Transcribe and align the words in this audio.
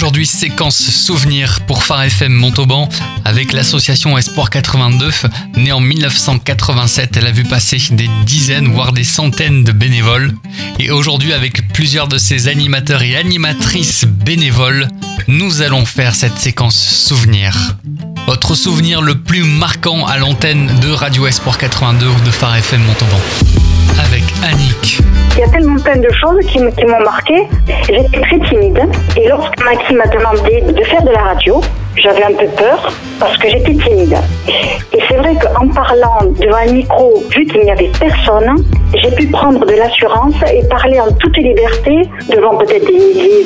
Aujourd'hui, 0.00 0.24
séquence 0.24 0.78
souvenir 0.78 1.60
pour 1.66 1.84
Phare 1.84 2.04
FM 2.04 2.32
Montauban 2.32 2.88
avec 3.26 3.52
l'association 3.52 4.16
Espoir 4.16 4.48
82. 4.48 5.10
Née 5.58 5.72
en 5.72 5.80
1987, 5.80 7.18
elle 7.18 7.26
a 7.26 7.30
vu 7.30 7.44
passer 7.44 7.76
des 7.90 8.08
dizaines, 8.24 8.72
voire 8.72 8.94
des 8.94 9.04
centaines 9.04 9.62
de 9.62 9.72
bénévoles. 9.72 10.32
Et 10.78 10.90
aujourd'hui, 10.90 11.34
avec 11.34 11.70
plusieurs 11.74 12.08
de 12.08 12.16
ses 12.16 12.48
animateurs 12.48 13.02
et 13.02 13.14
animatrices 13.14 14.06
bénévoles, 14.06 14.88
nous 15.28 15.60
allons 15.60 15.84
faire 15.84 16.14
cette 16.14 16.38
séquence 16.38 16.78
souvenir. 16.78 17.76
Votre 18.26 18.54
souvenir 18.54 19.02
le 19.02 19.20
plus 19.20 19.44
marquant 19.44 20.06
à 20.06 20.16
l'antenne 20.16 20.80
de 20.80 20.88
Radio 20.88 21.26
Espoir 21.26 21.58
82 21.58 22.06
ou 22.06 22.20
de 22.24 22.30
Phare 22.30 22.56
FM 22.56 22.82
Montauban 22.84 23.20
avec 23.98 24.24
Annick. 24.42 24.98
Il 25.40 25.46
y 25.46 25.48
a 25.48 25.52
tellement 25.52 25.80
plein 25.80 25.96
de 25.96 26.10
choses 26.10 26.44
qui, 26.48 26.58
m'ont 26.58 27.00
marqué. 27.00 27.48
J'étais 27.86 28.20
très 28.20 28.38
timide. 28.40 28.78
Et 29.16 29.26
lorsque 29.26 29.58
Maxime 29.64 29.96
m'a 29.96 30.06
demandé 30.08 30.60
de 30.60 30.84
faire 30.84 31.02
de 31.02 31.08
la 31.08 31.20
radio, 31.20 31.62
j'avais 31.96 32.24
un 32.24 32.32
peu 32.32 32.46
peur 32.56 32.92
parce 33.18 33.36
que 33.36 33.48
j'étais 33.48 33.74
timide. 33.74 34.16
Et 34.92 34.98
c'est 35.08 35.16
vrai 35.16 35.34
qu'en 35.34 35.68
parlant 35.68 36.18
devant 36.38 36.56
un 36.56 36.72
micro, 36.72 37.22
vu 37.30 37.44
qu'il 37.46 37.62
n'y 37.62 37.70
avait 37.70 37.90
personne, 37.98 38.64
j'ai 38.94 39.10
pu 39.14 39.26
prendre 39.28 39.64
de 39.64 39.74
l'assurance 39.74 40.34
et 40.52 40.66
parler 40.68 41.00
en 41.00 41.10
toute 41.12 41.36
liberté 41.36 42.02
devant 42.28 42.56
peut-être 42.56 42.86
des 42.86 42.98
milliers, 42.98 43.44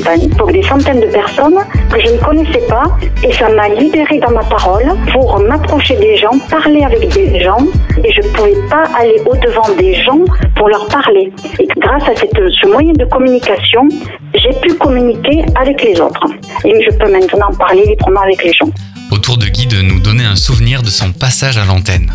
des 0.52 0.62
centaines 0.62 1.00
de 1.00 1.06
personnes 1.06 1.58
que 1.92 2.00
je 2.00 2.12
ne 2.12 2.18
connaissais 2.18 2.66
pas. 2.68 2.84
Et 3.22 3.32
ça 3.32 3.48
m'a 3.48 3.68
libéré 3.68 4.18
dans 4.18 4.30
ma 4.30 4.44
parole 4.44 4.86
pour 5.12 5.38
m'approcher 5.40 5.96
des 5.96 6.16
gens, 6.16 6.32
parler 6.50 6.82
avec 6.84 7.08
des 7.08 7.40
gens. 7.40 7.58
Et 8.02 8.12
je 8.12 8.26
ne 8.26 8.32
pouvais 8.32 8.68
pas 8.70 8.84
aller 8.98 9.20
au-devant 9.26 9.68
des 9.78 9.94
gens 9.94 10.20
pour 10.56 10.68
leur 10.68 10.86
parler. 10.88 11.32
Et 11.58 11.66
grâce 11.76 12.08
à 12.08 12.14
ce 12.14 12.68
moyen 12.68 12.92
de 12.92 13.04
communication, 13.04 13.88
j'ai 14.34 14.60
pu 14.60 14.74
communiquer 14.74 15.44
avec 15.60 15.82
les 15.82 16.00
autres. 16.00 16.24
Et 16.64 16.82
je 16.82 16.96
peux 16.96 17.10
maintenant 17.10 17.50
parler 17.58 17.84
librement 17.86 18.20
avec 18.20 18.33
les 18.42 18.52
gens. 18.52 18.70
Autour 19.10 19.38
de 19.38 19.46
Guy 19.46 19.66
de 19.66 19.82
nous 19.82 20.00
donner 20.00 20.24
un 20.24 20.36
souvenir 20.36 20.82
de 20.82 20.88
son 20.88 21.12
passage 21.12 21.58
à 21.58 21.64
l'antenne. 21.64 22.12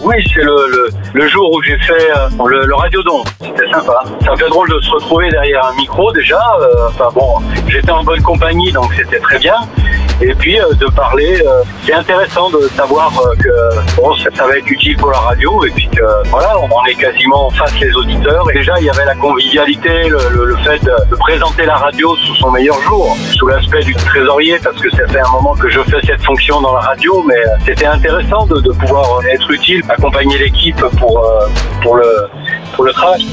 Oui, 0.00 0.16
c'est 0.34 0.42
le, 0.42 0.90
le, 1.14 1.28
jour 1.28 1.50
où 1.52 1.62
j'ai 1.62 1.78
fait 1.78 2.10
euh, 2.16 2.28
le, 2.46 2.66
le 2.66 2.74
radiodon. 2.74 3.24
C'était 3.40 3.70
sympa. 3.70 4.02
Ça 4.24 4.36
fait 4.36 4.48
drôle 4.48 4.68
de 4.68 4.80
se 4.80 4.90
retrouver 4.90 5.30
derrière 5.30 5.64
un 5.64 5.74
micro 5.76 6.12
déjà. 6.12 6.40
Euh, 6.60 6.88
enfin 6.88 7.08
bon, 7.14 7.36
j'étais 7.68 7.90
en 7.90 8.04
bonne 8.04 8.20
compagnie, 8.22 8.70
donc 8.72 8.92
c'était 8.94 9.20
très 9.20 9.38
bien 9.38 9.56
et 10.20 10.34
puis 10.34 10.60
euh, 10.60 10.72
de 10.74 10.86
parler. 10.86 11.42
Euh, 11.44 11.62
c'est 11.84 11.94
intéressant 11.94 12.50
de 12.50 12.60
savoir 12.76 13.12
euh, 13.18 13.34
que 13.36 13.96
bon, 13.96 14.14
ça, 14.16 14.46
va 14.46 14.56
être 14.56 14.70
utile 14.70 14.96
pour 14.96 15.10
la 15.10 15.18
radio 15.18 15.64
et 15.64 15.70
puis 15.70 15.88
que 15.88 16.28
voilà, 16.28 16.54
on 16.58 16.86
est 16.86 16.94
quasiment 16.94 17.50
face 17.50 17.78
les 17.80 17.94
auditeurs. 17.94 18.50
Et 18.50 18.54
déjà, 18.54 18.74
il 18.78 18.86
y 18.86 18.90
avait 18.90 19.04
la 19.04 19.14
convivialité, 19.14 20.08
le, 20.08 20.56
fait 20.64 20.82
de, 20.84 21.16
présenter 21.16 21.64
la 21.64 21.76
radio 21.76 22.14
sous 22.16 22.34
son 22.36 22.50
meilleur 22.50 22.80
jour, 22.82 23.16
sous 23.36 23.46
l'aspect 23.46 23.82
du 23.82 23.94
trésorier, 23.94 24.58
parce 24.62 24.80
que 24.80 24.90
ça 24.90 25.06
fait 25.06 25.20
un 25.20 25.30
moment 25.30 25.54
que 25.54 25.68
je 25.68 25.80
fais 25.82 26.00
cette 26.04 26.22
fonction 26.22 26.60
dans 26.60 26.74
la 26.74 26.80
radio, 26.80 27.22
mais 27.26 27.42
c'était 27.64 27.86
intéressant 27.86 28.46
de, 28.46 28.60
de 28.60 28.72
pouvoir 28.72 29.20
être 29.26 29.50
utile, 29.50 29.82
accompagner 29.88 30.38
l'équipe 30.38 30.80
pour, 30.98 31.24
pour, 31.82 31.96
le, 31.96 32.28
pour 32.74 32.84
le 32.84 32.92
travail. 32.92 33.24